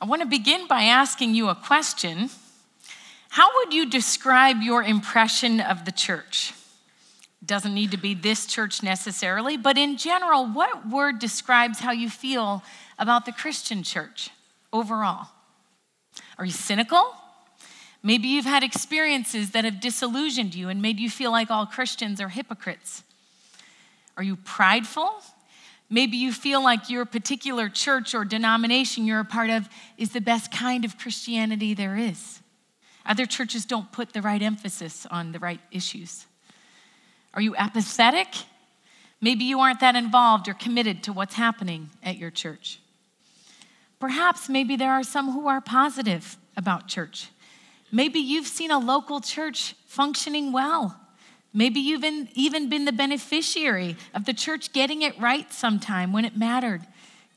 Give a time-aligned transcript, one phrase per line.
[0.00, 2.30] I want to begin by asking you a question.
[3.30, 6.54] How would you describe your impression of the church?
[7.44, 12.08] Doesn't need to be this church necessarily, but in general, what word describes how you
[12.08, 12.62] feel
[12.98, 14.30] about the Christian church
[14.72, 15.28] overall?
[16.38, 17.14] Are you cynical?
[18.00, 22.20] Maybe you've had experiences that have disillusioned you and made you feel like all Christians
[22.20, 23.02] are hypocrites.
[24.16, 25.10] Are you prideful?
[25.90, 30.20] Maybe you feel like your particular church or denomination you're a part of is the
[30.20, 32.40] best kind of Christianity there is.
[33.06, 36.26] Other churches don't put the right emphasis on the right issues.
[37.32, 38.28] Are you apathetic?
[39.20, 42.80] Maybe you aren't that involved or committed to what's happening at your church.
[43.98, 47.30] Perhaps maybe there are some who are positive about church.
[47.90, 51.00] Maybe you've seen a local church functioning well.
[51.52, 56.36] Maybe you've even been the beneficiary of the church getting it right sometime when it
[56.36, 56.86] mattered,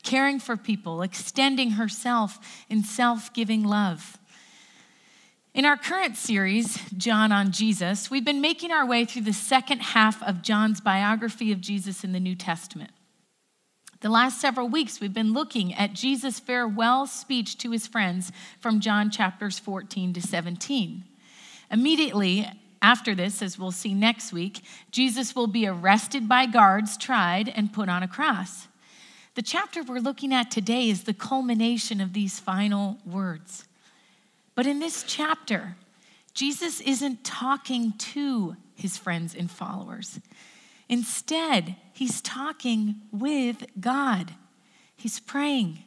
[0.03, 4.17] caring for people, extending herself in self giving love.
[5.53, 9.79] In our current series, John on Jesus, we've been making our way through the second
[9.79, 12.91] half of John's biography of Jesus in the New Testament.
[13.99, 18.79] The last several weeks, we've been looking at Jesus' farewell speech to his friends from
[18.79, 21.03] John chapters 14 to 17.
[21.69, 22.49] Immediately
[22.81, 27.71] after this, as we'll see next week, Jesus will be arrested by guards, tried, and
[27.71, 28.67] put on a cross.
[29.35, 33.65] The chapter we're looking at today is the culmination of these final words.
[34.55, 35.75] But in this chapter,
[36.33, 40.19] Jesus isn't talking to his friends and followers.
[40.89, 44.33] Instead, he's talking with God.
[44.97, 45.83] He's praying.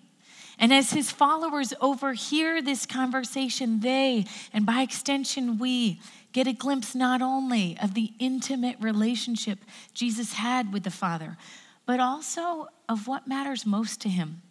[0.59, 6.01] And as his followers overhear this conversation, they, and by extension, we,
[6.35, 9.61] get a glimpse not only of the intimate relationship
[9.95, 11.39] Jesus had with the Father,
[11.87, 14.43] but also of what matters most to him.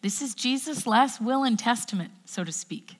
[0.00, 2.96] This is Jesus' last will and testament, so to speak.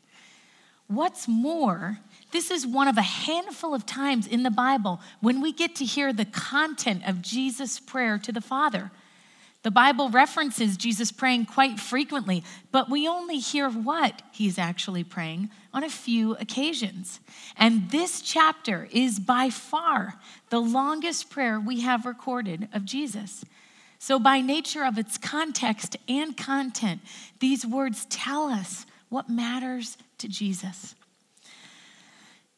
[0.87, 2.01] What's more,
[2.33, 5.84] this is one of a handful of times in the Bible when we get to
[5.84, 8.91] hear the content of Jesus' prayer to the Father.
[9.62, 15.50] The Bible references Jesus praying quite frequently, but we only hear what he's actually praying
[15.75, 17.21] on a few occasions.
[17.59, 20.15] And this chapter is by far
[20.48, 23.44] the longest prayer we have recorded of Jesus.
[23.98, 27.03] So, by nature of its context and content,
[27.38, 30.94] these words tell us what matters to Jesus.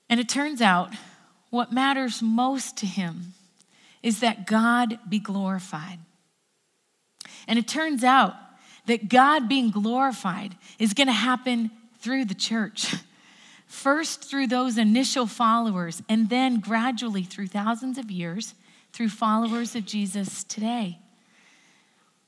[0.08, 0.92] And it turns out
[1.50, 3.34] what matters most to him
[4.04, 5.98] is that God be glorified.
[7.47, 8.34] And it turns out
[8.86, 12.94] that God being glorified is going to happen through the church.
[13.66, 18.54] First, through those initial followers, and then gradually through thousands of years,
[18.92, 20.98] through followers of Jesus today.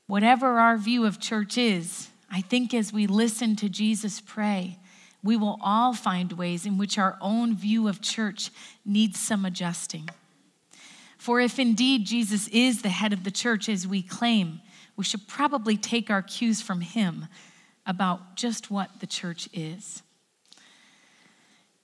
[0.07, 4.79] Whatever our view of church is, I think as we listen to Jesus pray,
[5.23, 8.51] we will all find ways in which our own view of church
[8.85, 10.09] needs some adjusting.
[11.17, 14.61] For if indeed Jesus is the head of the church as we claim,
[14.95, 17.27] we should probably take our cues from him
[17.85, 20.01] about just what the church is.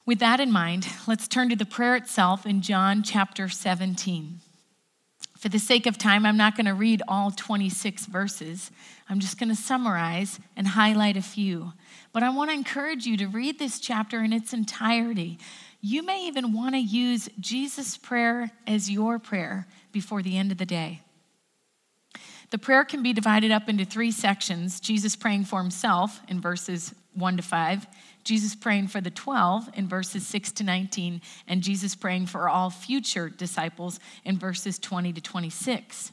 [0.05, 4.39] With that in mind, let's turn to the prayer itself in John chapter 17.
[5.37, 8.71] For the sake of time, I'm not going to read all 26 verses.
[9.09, 11.73] I'm just going to summarize and highlight a few.
[12.13, 15.39] But I want to encourage you to read this chapter in its entirety.
[15.81, 20.59] You may even want to use Jesus' prayer as your prayer before the end of
[20.59, 21.01] the day.
[22.51, 26.93] The prayer can be divided up into three sections Jesus praying for himself in verses
[27.13, 27.87] 1 to 5,
[28.23, 32.69] Jesus praying for the 12 in verses 6 to 19, and Jesus praying for all
[32.69, 36.11] future disciples in verses 20 to 26.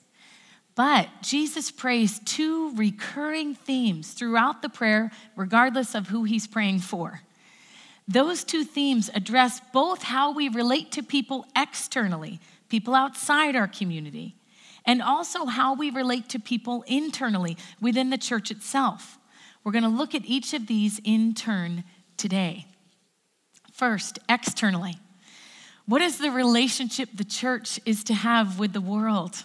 [0.76, 7.22] But Jesus prays two recurring themes throughout the prayer, regardless of who he's praying for.
[8.06, 12.38] Those two themes address both how we relate to people externally,
[12.68, 14.36] people outside our community,
[14.88, 19.18] and also how we relate to people internally within the church itself.
[19.62, 21.84] We're going to look at each of these in turn
[22.16, 22.64] today.
[23.70, 24.94] First, externally.
[25.84, 29.44] What is the relationship the church is to have with the world?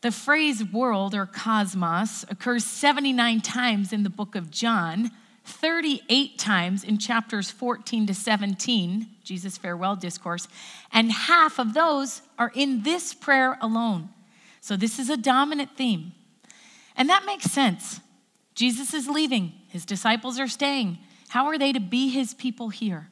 [0.00, 5.12] The phrase world or cosmos occurs 79 times in the book of John,
[5.44, 10.48] 38 times in chapters 14 to 17, Jesus' farewell discourse,
[10.92, 14.08] and half of those are in this prayer alone.
[14.62, 16.12] So this is a dominant theme.
[16.96, 18.00] And that makes sense.
[18.54, 20.98] Jesus is leaving, his disciples are staying.
[21.28, 23.08] How are they to be his people here?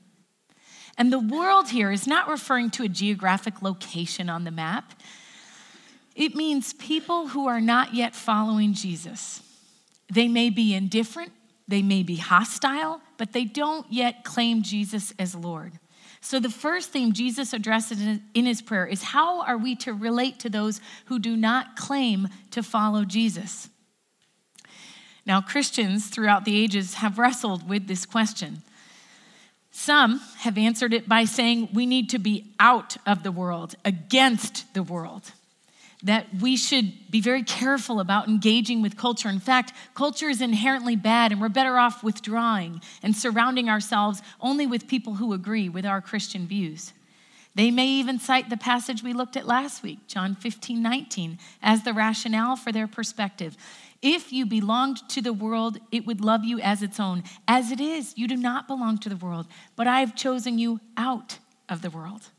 [0.97, 4.93] And the world here is not referring to a geographic location on the map.
[6.15, 9.43] It means people who are not yet following Jesus.
[10.13, 11.33] They may be indifferent,
[11.67, 15.79] They may be hostile, but they don't yet claim Jesus as Lord.
[16.23, 18.01] So, the first theme Jesus addresses
[18.35, 22.29] in his prayer is how are we to relate to those who do not claim
[22.51, 23.71] to follow Jesus?
[25.25, 28.63] Now, Christians throughout the ages have wrestled with this question.
[29.71, 34.75] Some have answered it by saying we need to be out of the world, against
[34.75, 35.33] the world
[36.03, 39.29] that we should be very careful about engaging with culture.
[39.29, 44.67] In fact, culture is inherently bad, and we're better off withdrawing and surrounding ourselves only
[44.67, 46.93] with people who agree with our Christian views.
[47.55, 51.83] They may even cite the passage we looked at last week, John 15, 19, as
[51.83, 53.57] the rationale for their perspective.
[54.01, 57.25] If you belonged to the world, it would love you as its own.
[57.47, 59.47] As it is, you do not belong to the world,
[59.77, 61.39] but I have chosen you out
[61.69, 62.31] of the world.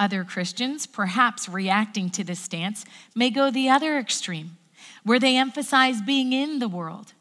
[0.00, 4.56] Other Christians, perhaps reacting to this stance, may go the other extreme,
[5.04, 7.12] where they emphasize being in the world.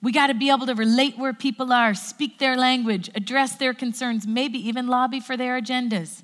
[0.00, 3.74] We got to be able to relate where people are, speak their language, address their
[3.74, 6.22] concerns, maybe even lobby for their agendas.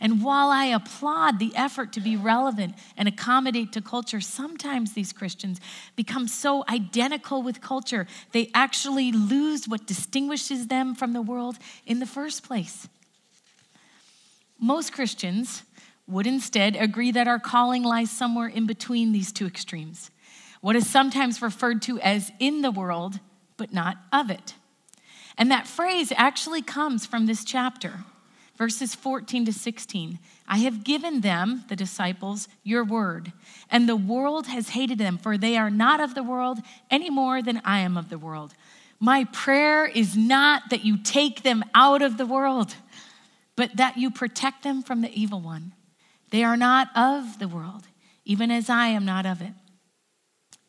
[0.00, 5.12] And while I applaud the effort to be relevant and accommodate to culture, sometimes these
[5.12, 5.60] Christians
[5.96, 11.98] become so identical with culture, they actually lose what distinguishes them from the world in
[11.98, 12.86] the first place.
[14.58, 15.62] Most Christians
[16.06, 20.10] would instead agree that our calling lies somewhere in between these two extremes,
[20.60, 23.20] what is sometimes referred to as in the world,
[23.56, 24.54] but not of it.
[25.36, 28.00] And that phrase actually comes from this chapter,
[28.56, 30.18] verses 14 to 16.
[30.48, 33.32] I have given them, the disciples, your word,
[33.70, 36.58] and the world has hated them, for they are not of the world
[36.90, 38.54] any more than I am of the world.
[38.98, 42.74] My prayer is not that you take them out of the world
[43.58, 45.72] but that you protect them from the evil one.
[46.30, 47.88] They are not of the world,
[48.24, 49.52] even as I am not of it.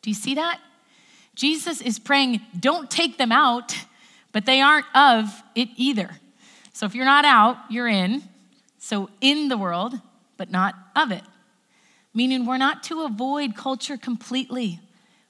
[0.02, 0.58] Do you see that?
[1.36, 3.76] Jesus is praying, don't take them out,
[4.32, 6.10] but they aren't of it either.
[6.72, 8.24] So if you're not out, you're in.
[8.80, 9.94] So in the world,
[10.36, 11.22] but not of it.
[12.12, 14.80] Meaning we're not to avoid culture completely.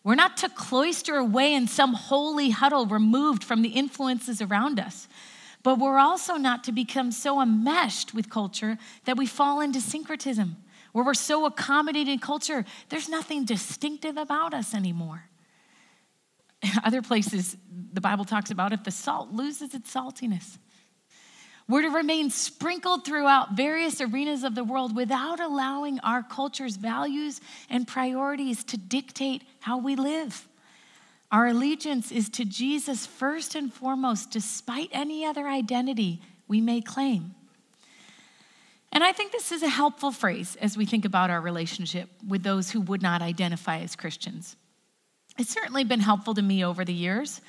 [0.03, 5.09] We're not to cloister away in some holy huddle removed from the influences around us.
[5.63, 10.57] But we're also not to become so enmeshed with culture that we fall into syncretism,
[10.93, 15.25] where we're so accommodated in culture, there's nothing distinctive about us anymore.
[16.85, 17.57] Other places,
[17.93, 20.59] the Bible talks about if the salt loses its saltiness.
[21.69, 27.41] We're to remain sprinkled throughout various arenas of the world without allowing our culture's values
[27.69, 30.49] and priorities to dictate how we live.
[31.33, 37.35] Our allegiance is to Jesus first and foremost, despite any other identity we may claim.
[38.93, 42.43] And I think this is a helpful phrase as we think about our relationship with
[42.43, 44.57] those who would not identify as Christians.
[45.39, 47.41] It's certainly been helpful to me over the years.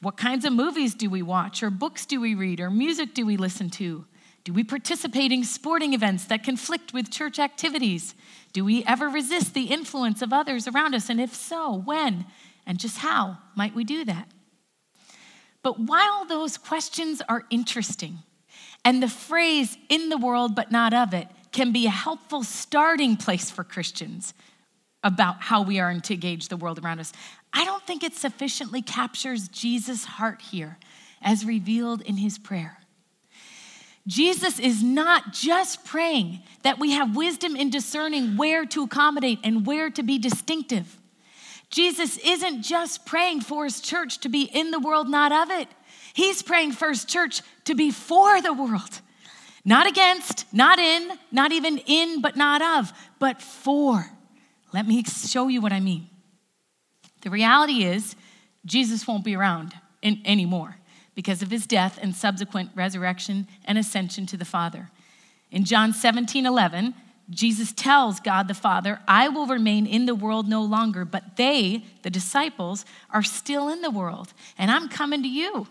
[0.00, 3.26] What kinds of movies do we watch, or books do we read, or music do
[3.26, 4.06] we listen to?
[4.44, 8.14] Do we participate in sporting events that conflict with church activities?
[8.52, 11.08] Do we ever resist the influence of others around us?
[11.08, 12.24] And if so, when?
[12.66, 14.28] And just how might we do that?
[15.62, 18.18] But while those questions are interesting,
[18.84, 23.16] and the phrase in the world but not of it can be a helpful starting
[23.16, 24.34] place for Christians
[25.04, 27.12] about how we are to engage the world around us,
[27.52, 30.78] I don't think it sufficiently captures Jesus' heart here
[31.20, 32.78] as revealed in his prayer.
[34.06, 39.64] Jesus is not just praying that we have wisdom in discerning where to accommodate and
[39.64, 40.98] where to be distinctive.
[41.72, 45.68] Jesus isn't just praying for his church to be in the world, not of it.
[46.12, 49.00] He's praying for his church to be for the world.
[49.64, 54.04] Not against, not in, not even in, but not of, but for.
[54.74, 56.10] Let me show you what I mean.
[57.22, 58.16] The reality is,
[58.66, 60.76] Jesus won't be around in, anymore
[61.14, 64.90] because of his death and subsequent resurrection and ascension to the Father.
[65.50, 66.94] In John 17 11,
[67.30, 71.84] Jesus tells God the Father, I will remain in the world no longer, but they,
[72.02, 75.66] the disciples, are still in the world, and I'm coming to you.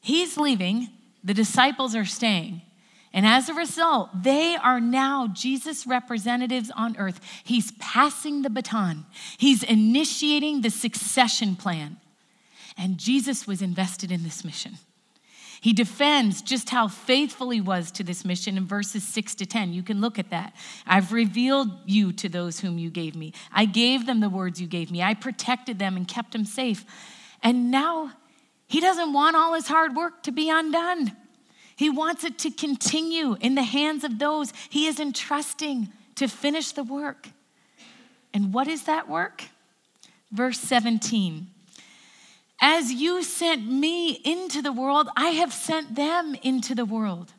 [0.00, 0.88] He's leaving,
[1.24, 2.62] the disciples are staying.
[3.12, 7.20] And as a result, they are now Jesus' representatives on earth.
[7.42, 9.06] He's passing the baton,
[9.38, 11.98] he's initiating the succession plan.
[12.76, 14.78] And Jesus was invested in this mission.
[15.60, 19.72] He defends just how faithful he was to this mission in verses 6 to 10.
[19.72, 20.54] You can look at that.
[20.86, 23.32] I've revealed you to those whom you gave me.
[23.52, 25.02] I gave them the words you gave me.
[25.02, 26.84] I protected them and kept them safe.
[27.42, 28.12] And now
[28.68, 31.16] he doesn't want all his hard work to be undone.
[31.74, 36.72] He wants it to continue in the hands of those he is entrusting to finish
[36.72, 37.28] the work.
[38.32, 39.44] And what is that work?
[40.30, 41.48] Verse 17
[42.60, 47.32] As you sent me into the world, I have sent them into the world.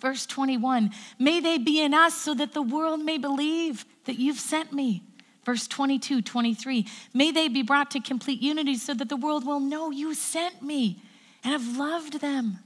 [0.00, 4.40] Verse 21 May they be in us so that the world may believe that you've
[4.40, 5.02] sent me.
[5.44, 9.60] Verse 22, 23 May they be brought to complete unity so that the world will
[9.60, 11.02] know you sent me
[11.42, 12.58] and have loved them.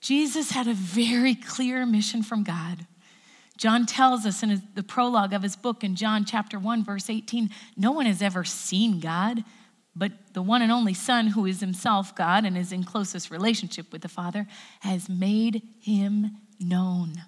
[0.00, 2.86] Jesus had a very clear mission from God.
[3.56, 7.50] John tells us in the prologue of his book in John chapter 1, verse 18
[7.76, 9.44] no one has ever seen God,
[9.96, 13.92] but the one and only Son, who is himself God and is in closest relationship
[13.92, 14.46] with the Father,
[14.80, 17.22] has made him known.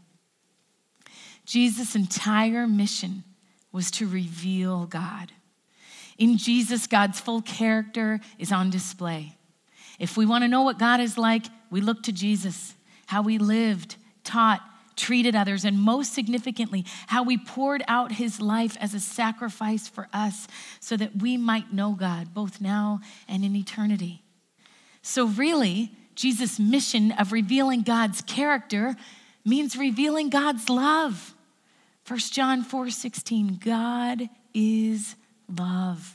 [1.45, 3.23] Jesus' entire mission
[3.71, 5.33] was to reveal God.
[6.19, 9.37] In Jesus, God's full character is on display.
[9.99, 12.75] If we want to know what God is like, we look to Jesus,
[13.07, 14.61] how he lived, taught,
[14.97, 20.09] treated others, and most significantly, how he poured out his life as a sacrifice for
[20.13, 20.49] us
[20.81, 24.23] so that we might know God both now and in eternity.
[25.03, 28.97] So, really, Jesus' mission of revealing God's character
[29.45, 31.35] means revealing God's love.
[32.09, 35.15] 1 John 4 16, God is
[35.49, 36.15] love.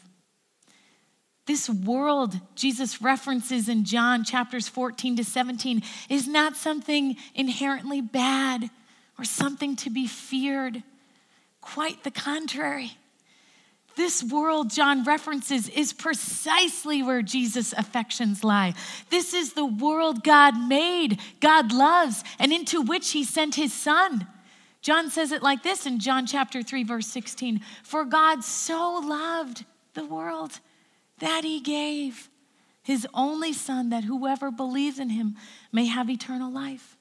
[1.51, 8.69] This world Jesus references in John chapters 14 to 17 is not something inherently bad
[9.19, 10.81] or something to be feared.
[11.59, 12.93] Quite the contrary.
[13.97, 18.73] This world John references is precisely where Jesus' affections lie.
[19.09, 24.25] This is the world God made, God loves, and into which he sent his son.
[24.81, 29.65] John says it like this in John chapter 3 verse 16, "For God so loved
[29.95, 30.61] the world
[31.21, 32.29] that he gave
[32.83, 35.35] his only son that whoever believes in him
[35.71, 36.97] may have eternal life.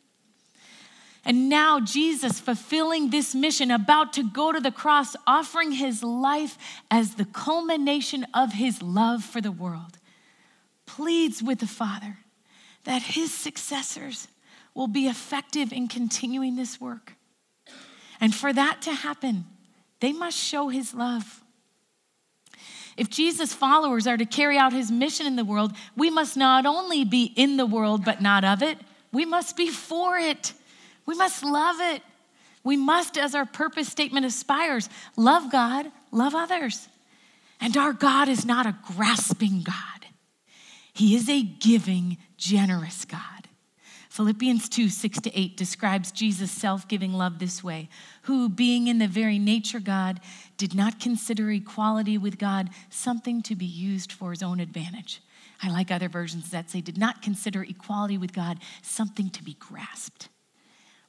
[1.25, 6.57] And now, Jesus, fulfilling this mission, about to go to the cross, offering his life
[6.91, 9.99] as the culmination of his love for the world,
[10.87, 12.19] pleads with the Father
[12.85, 14.29] that his successors
[14.75, 17.15] will be effective in continuing this work.
[18.21, 19.45] And for that to happen,
[20.01, 21.40] they must show his love.
[22.97, 26.67] If Jesus' followers are to carry out his mission in the world, we must not
[26.67, 28.79] only be in the world, but not of it,
[29.13, 30.53] we must be for it.
[31.07, 32.03] We must love it.
[32.63, 36.89] We must, as our purpose statement aspires, love God, love others.
[37.61, 40.07] And our God is not a grasping God,
[40.93, 43.40] He is a giving, generous God.
[44.21, 47.89] Philippians 2 6 to 8 describes Jesus' self giving love this way
[48.25, 50.21] who, being in the very nature God,
[50.59, 55.23] did not consider equality with God something to be used for his own advantage.
[55.63, 59.55] I like other versions that say, did not consider equality with God something to be
[59.55, 60.29] grasped.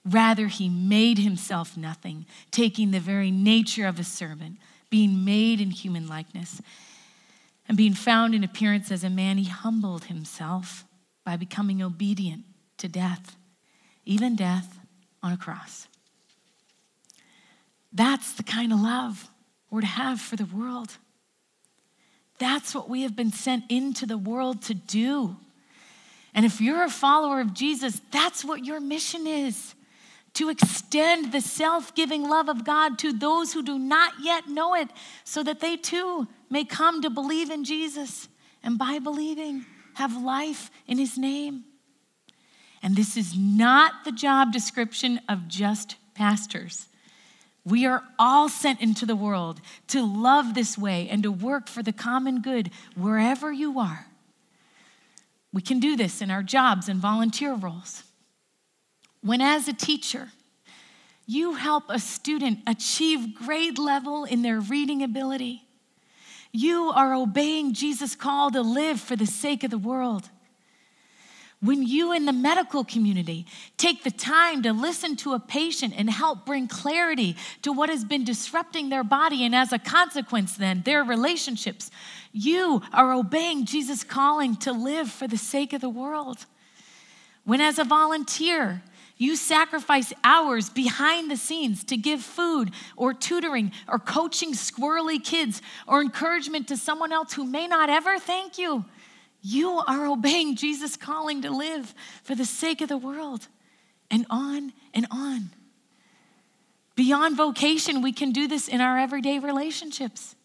[0.06, 4.56] Rather, he made himself nothing, taking the very nature of a servant,
[4.90, 6.62] being made in human likeness.
[7.68, 10.86] And being found in appearance as a man, he humbled himself
[11.26, 12.46] by becoming obedient
[12.82, 13.36] to death,
[14.06, 14.80] even death
[15.24, 15.88] on a cross.
[17.94, 19.30] That's the kind of love
[19.70, 20.98] we're to have for the world.
[22.38, 25.36] That's what we have been sent into the world to do.
[26.34, 29.76] And if you're a follower of Jesus, that's what your mission is
[30.34, 34.76] to extend the self giving love of God to those who do not yet know
[34.76, 34.88] it,
[35.26, 38.30] so that they too may come to believe in Jesus
[38.64, 41.66] and by believing have life in his name.
[42.84, 46.88] And this is not the job description of just pastors.
[47.64, 51.84] We are all sent into the world to love this way and to work for
[51.84, 54.08] the common good wherever you are.
[55.54, 58.04] We can do this in our jobs and volunteer roles.
[59.22, 60.30] When, as a teacher,
[61.28, 65.64] you help a student achieve grade level in their reading ability,
[66.52, 70.30] you are obeying Jesus' call to live for the sake of the world.
[71.62, 73.46] When you in the medical community
[73.78, 78.04] take the time to listen to a patient and help bring clarity to what has
[78.04, 81.92] been disrupting their body, and as a consequence, then their relationships,
[82.32, 86.48] you are obeying Jesus' calling to live for the sake of the world.
[87.44, 88.82] When, as a volunteer,
[89.18, 95.62] you sacrifice hours behind the scenes to give food or tutoring or coaching squirrely kids
[95.88, 98.84] or encouragement to someone else who may not ever thank you
[99.42, 101.94] you are obeying Jesus' calling to live
[102.24, 103.48] for the sake of the world,
[104.10, 105.50] and on and on.
[106.96, 110.36] Beyond vocation, we can do this in our everyday relationships.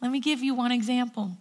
[0.00, 1.36] Let me give you one example.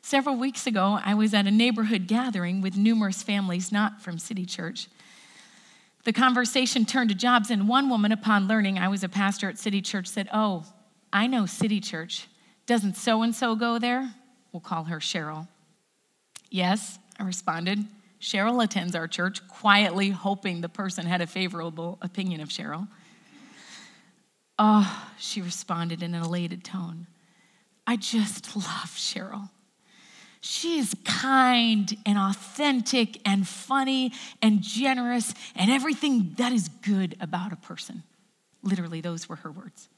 [0.00, 4.46] Several weeks ago, I was at a neighborhood gathering with numerous families not from City
[4.46, 4.88] Church.
[6.04, 9.58] The conversation turned to jobs, and one woman, upon learning I was a pastor at
[9.58, 10.64] City Church, said, Oh,
[11.12, 12.26] I know City Church.
[12.66, 14.14] Doesn't so and so go there?
[14.52, 15.48] We'll call her Cheryl.
[16.50, 17.78] Yes, I responded.
[18.20, 22.86] Cheryl attends our church, quietly hoping the person had a favorable opinion of Cheryl.
[24.58, 27.06] Oh, she responded in an elated tone.
[27.86, 29.50] I just love Cheryl.
[30.40, 37.52] She is kind and authentic and funny and generous and everything that is good about
[37.52, 38.02] a person.
[38.62, 39.88] Literally, those were her words.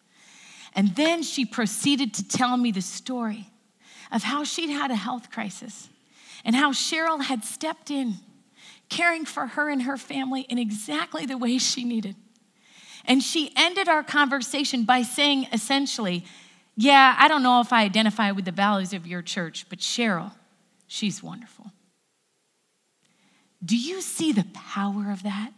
[0.74, 3.48] And then she proceeded to tell me the story
[4.12, 5.88] of how she'd had a health crisis
[6.44, 8.14] and how Cheryl had stepped in,
[8.88, 12.16] caring for her and her family in exactly the way she needed.
[13.06, 16.24] And she ended our conversation by saying essentially,
[16.76, 20.32] Yeah, I don't know if I identify with the values of your church, but Cheryl,
[20.86, 21.72] she's wonderful.
[23.64, 25.52] Do you see the power of that?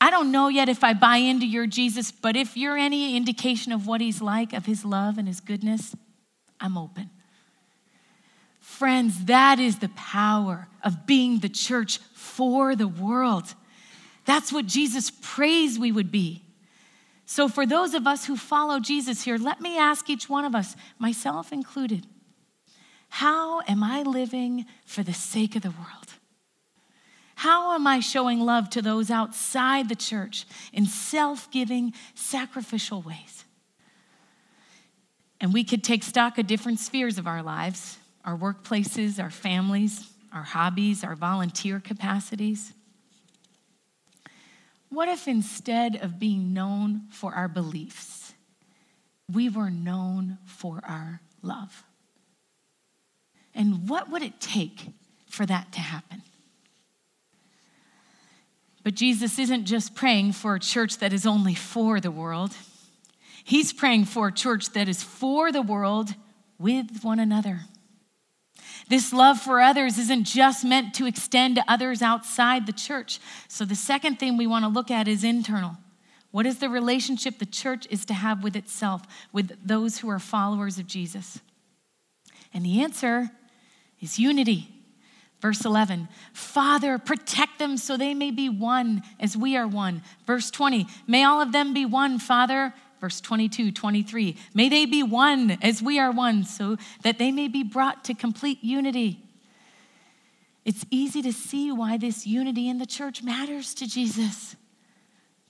[0.00, 3.72] I don't know yet if I buy into your Jesus, but if you're any indication
[3.72, 5.96] of what he's like, of his love and his goodness,
[6.60, 7.10] I'm open.
[8.60, 13.54] Friends, that is the power of being the church for the world.
[14.24, 16.42] That's what Jesus prays we would be.
[17.26, 20.54] So, for those of us who follow Jesus here, let me ask each one of
[20.54, 22.06] us, myself included,
[23.08, 26.14] how am I living for the sake of the world?
[27.36, 33.44] How am I showing love to those outside the church in self giving, sacrificial ways?
[35.40, 40.10] And we could take stock of different spheres of our lives our workplaces, our families,
[40.32, 42.72] our hobbies, our volunteer capacities.
[44.88, 48.32] What if instead of being known for our beliefs,
[49.30, 51.84] we were known for our love?
[53.54, 54.86] And what would it take
[55.28, 56.22] for that to happen?
[58.82, 62.52] But Jesus isn't just praying for a church that is only for the world.
[63.44, 66.14] He's praying for a church that is for the world
[66.58, 67.60] with one another.
[68.88, 73.20] This love for others isn't just meant to extend to others outside the church.
[73.48, 75.76] So, the second thing we want to look at is internal.
[76.30, 79.02] What is the relationship the church is to have with itself,
[79.32, 81.40] with those who are followers of Jesus?
[82.52, 83.30] And the answer
[84.00, 84.68] is unity.
[85.40, 90.02] Verse 11, Father, protect them so they may be one as we are one.
[90.26, 92.72] Verse 20, may all of them be one, Father.
[93.04, 97.48] Verse 22, 23, may they be one as we are one, so that they may
[97.48, 99.20] be brought to complete unity.
[100.64, 104.56] It's easy to see why this unity in the church matters to Jesus.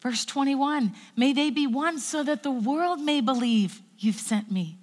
[0.00, 4.76] Verse 21, may they be one so that the world may believe you've sent me.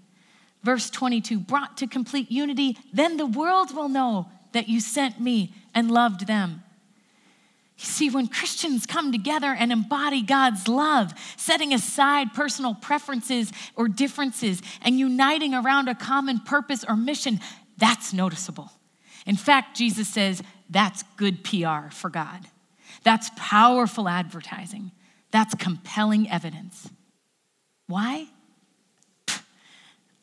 [0.64, 5.54] Verse 22, brought to complete unity, then the world will know that you sent me
[5.76, 6.64] and loved them.
[7.84, 14.62] See, when Christians come together and embody God's love, setting aside personal preferences or differences
[14.84, 17.40] and uniting around a common purpose or mission,
[17.78, 18.72] that's noticeable.
[19.26, 22.46] In fact, Jesus says that's good PR for God.
[23.04, 24.92] That's powerful advertising.
[25.32, 26.88] That's compelling evidence.
[27.88, 28.28] Why?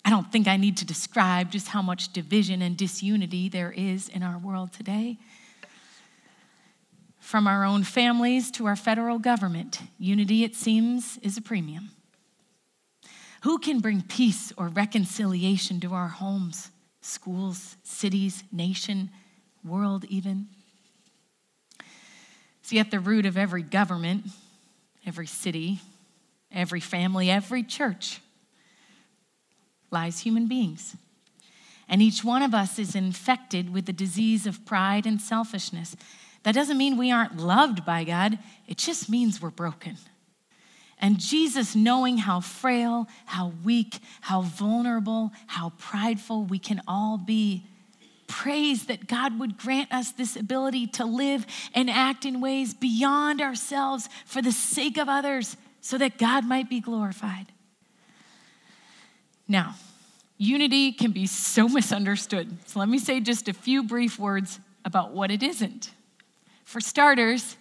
[0.04, 4.08] I don't think I need to describe just how much division and disunity there is
[4.08, 5.18] in our world today.
[7.28, 11.90] From our own families to our federal government, unity, it seems, is a premium.
[13.42, 16.70] Who can bring peace or reconciliation to our homes,
[17.02, 19.10] schools, cities, nation,
[19.62, 20.46] world, even?
[22.62, 24.24] See, at the root of every government,
[25.04, 25.80] every city,
[26.50, 28.22] every family, every church
[29.90, 30.96] lies human beings.
[31.90, 35.94] And each one of us is infected with the disease of pride and selfishness.
[36.42, 39.96] That doesn't mean we aren't loved by God, it just means we're broken.
[41.00, 47.64] And Jesus, knowing how frail, how weak, how vulnerable, how prideful we can all be,
[48.26, 53.40] prays that God would grant us this ability to live and act in ways beyond
[53.40, 57.46] ourselves for the sake of others so that God might be glorified.
[59.46, 59.76] Now,
[60.36, 62.56] unity can be so misunderstood.
[62.66, 65.90] So let me say just a few brief words about what it isn't.
[66.68, 67.56] For starters,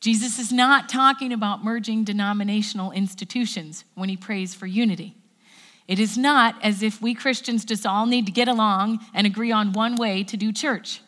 [0.00, 5.14] Jesus is not talking about merging denominational institutions when he prays for unity.
[5.86, 9.52] It is not as if we Christians just all need to get along and agree
[9.52, 11.02] on one way to do church.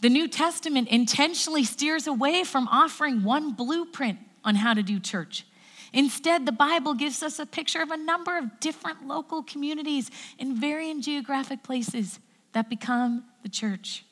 [0.00, 5.46] The New Testament intentionally steers away from offering one blueprint on how to do church.
[5.92, 10.56] Instead, the Bible gives us a picture of a number of different local communities in
[10.56, 12.18] varying geographic places
[12.52, 14.04] that become the church.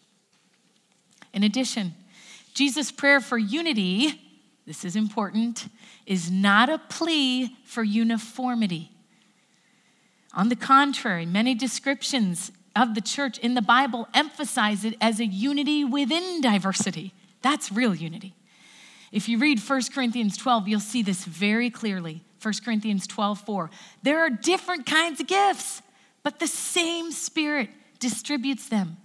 [1.32, 1.96] In addition,
[2.60, 4.20] Jesus' prayer for unity,
[4.66, 5.68] this is important,
[6.04, 8.90] is not a plea for uniformity.
[10.34, 15.24] On the contrary, many descriptions of the church in the Bible emphasize it as a
[15.24, 17.14] unity within diversity.
[17.40, 18.34] That's real unity.
[19.10, 22.20] If you read 1 Corinthians 12, you'll see this very clearly.
[22.42, 23.70] 1 Corinthians 12, 4.
[24.02, 25.80] There are different kinds of gifts,
[26.22, 27.70] but the same Spirit
[28.00, 28.98] distributes them.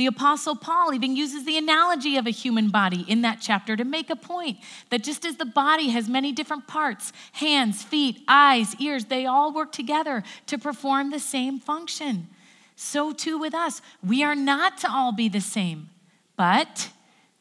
[0.00, 3.84] The Apostle Paul even uses the analogy of a human body in that chapter to
[3.84, 4.56] make a point
[4.88, 9.52] that just as the body has many different parts hands, feet, eyes, ears they all
[9.52, 12.28] work together to perform the same function.
[12.76, 13.82] So too with us.
[14.02, 15.90] We are not to all be the same,
[16.34, 16.88] but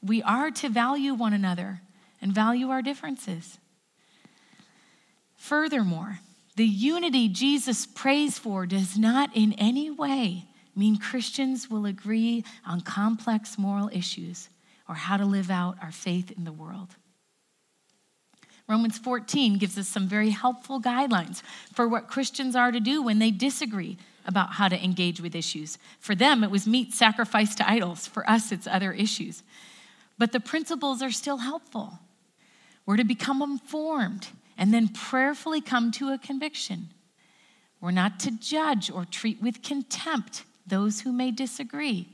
[0.03, 1.79] we are to value one another
[2.21, 3.57] and value our differences.
[5.37, 6.19] Furthermore,
[6.57, 12.81] the unity Jesus prays for does not in any way mean Christians will agree on
[12.81, 14.49] complex moral issues
[14.87, 16.95] or how to live out our faith in the world.
[18.67, 21.41] Romans 14 gives us some very helpful guidelines
[21.73, 25.79] for what Christians are to do when they disagree about how to engage with issues.
[25.99, 28.05] For them, it was meat sacrificed to idols.
[28.05, 29.41] For us, it's other issues.
[30.19, 31.97] But the principles are still helpful.
[32.85, 36.89] We're to become informed and then prayerfully come to a conviction.
[37.81, 42.07] We're not to judge or treat with contempt those who may disagree.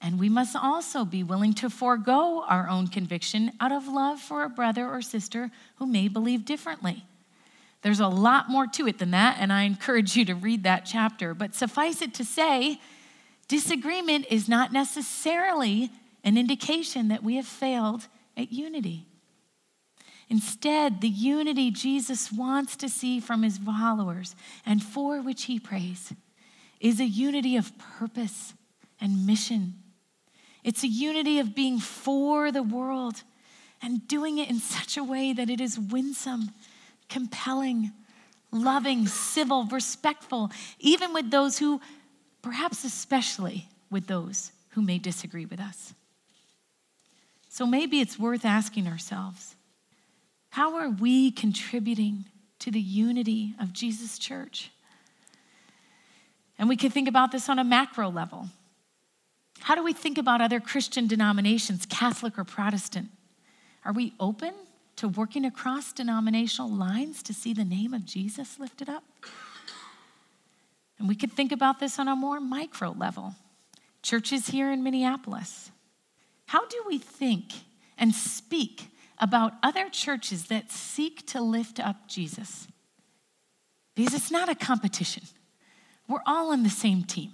[0.00, 4.44] And we must also be willing to forego our own conviction out of love for
[4.44, 7.04] a brother or sister who may believe differently.
[7.82, 10.84] There's a lot more to it than that, and I encourage you to read that
[10.84, 11.34] chapter.
[11.34, 12.80] But suffice it to say,
[13.48, 15.90] disagreement is not necessarily
[16.24, 19.06] an indication that we have failed at unity.
[20.28, 26.12] Instead, the unity Jesus wants to see from his followers and for which he prays
[26.80, 28.54] is a unity of purpose
[29.00, 29.74] and mission.
[30.64, 33.22] It's a unity of being for the world
[33.82, 36.50] and doing it in such a way that it is winsome,
[37.08, 37.92] compelling,
[38.50, 41.80] loving, civil, respectful, even with those who,
[42.42, 45.94] perhaps especially with those who may disagree with us.
[47.48, 49.54] So maybe it's worth asking ourselves
[50.50, 52.24] how are we contributing
[52.60, 54.70] to the unity of Jesus' church?
[56.58, 58.48] And we can think about this on a macro level.
[59.60, 63.08] How do we think about other Christian denominations, Catholic or Protestant?
[63.84, 64.52] Are we open
[64.96, 69.04] to working across denominational lines to see the name of Jesus lifted up?
[70.98, 73.34] And we could think about this on a more micro level.
[74.02, 75.70] Churches here in Minneapolis.
[76.46, 77.52] How do we think
[77.98, 78.88] and speak
[79.18, 82.66] about other churches that seek to lift up Jesus?
[83.94, 85.24] Because it's not a competition.
[86.08, 87.32] We're all on the same team.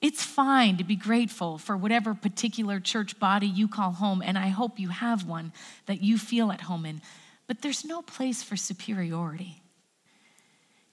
[0.00, 4.48] It's fine to be grateful for whatever particular church body you call home, and I
[4.48, 5.52] hope you have one
[5.86, 7.02] that you feel at home in,
[7.48, 9.62] but there's no place for superiority.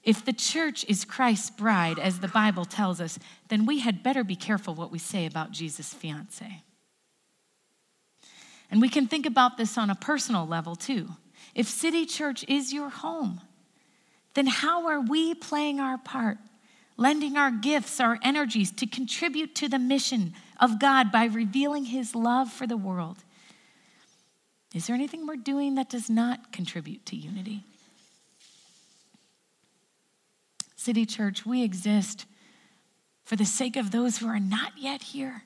[0.02, 4.24] If the church is Christ's bride, as the Bible tells us, then we had better
[4.24, 6.62] be careful what we say about Jesus' fiance.
[8.70, 11.10] And we can think about this on a personal level too.
[11.54, 13.40] If City Church is your home,
[14.34, 16.38] then how are we playing our part
[16.96, 22.14] lending our gifts, our energies to contribute to the mission of God by revealing His
[22.14, 23.18] love for the world.
[24.74, 27.64] Is there anything we're doing that does not contribute to unity?
[30.76, 32.26] City Church, we exist
[33.24, 35.42] for the sake of those who are not yet here.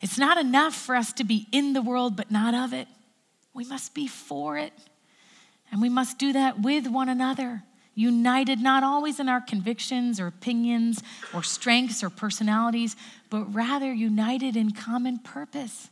[0.00, 2.88] It's not enough for us to be in the world but not of it.
[3.54, 4.72] We must be for it.
[5.70, 7.62] And we must do that with one another
[7.94, 11.02] united not always in our convictions or opinions
[11.32, 12.96] or strengths or personalities,
[13.30, 15.90] but rather united in common purpose,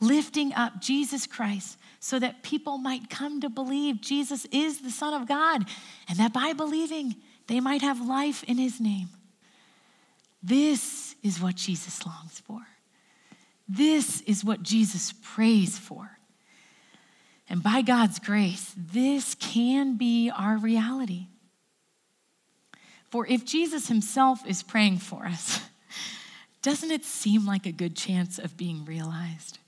[0.00, 5.14] lifting up Jesus Christ so that people might come to believe Jesus is the Son
[5.14, 5.64] of God
[6.08, 9.08] and that by believing they might have life in his name.
[10.42, 12.60] This is what Jesus longs for.
[13.68, 16.15] This is what Jesus prays for.
[17.48, 21.26] And by God's grace, this can be our reality.
[23.10, 25.60] For if Jesus himself is praying for us,
[26.62, 29.58] doesn't it seem like a good chance of being realized?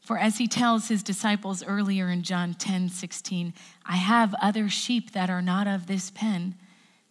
[0.00, 3.54] For as he tells his disciples earlier in John 10 16,
[3.86, 6.56] I have other sheep that are not of this pen.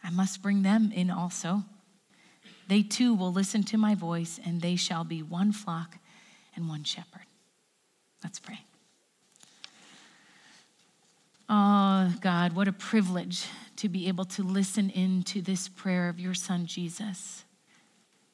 [0.04, 1.64] I must bring them in also.
[2.68, 5.98] They too will listen to my voice, and they shall be one flock
[6.56, 7.26] and one shepherd.
[8.24, 8.60] Let's pray.
[11.50, 13.46] Oh, God, what a privilege
[13.78, 17.44] to be able to listen into this prayer of your son, Jesus.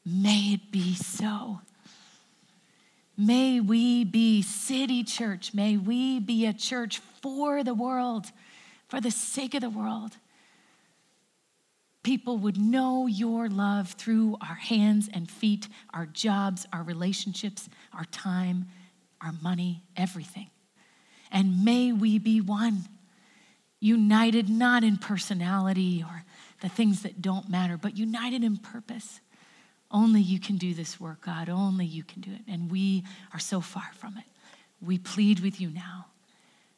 [0.06, 1.62] May it be so.
[3.17, 5.54] May we be City Church.
[5.54, 8.28] May we be a church for the world,
[8.88, 10.17] for the sake of the world,
[12.04, 18.06] people would know your love through our hands and feet, our jobs, our relationships, our
[18.06, 18.67] time,
[19.22, 20.50] our money, everything.
[21.32, 22.86] And may we be one,
[23.80, 26.24] united not in personality or
[26.62, 29.22] the things that don't matter, but united in purpose.
[29.92, 31.50] Only you can do this work, God.
[31.50, 32.42] Only you can do it.
[32.48, 34.26] And we are so far from it.
[34.82, 36.08] We plead with you now.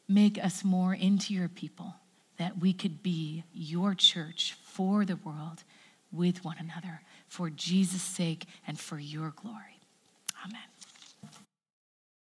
[0.08, 1.94] Make us more into your people
[2.38, 5.64] that we could be your church for the world
[6.10, 9.80] with one another for Jesus' sake and for your glory.
[10.44, 10.71] Amen.